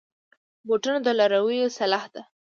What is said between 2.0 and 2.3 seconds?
ده.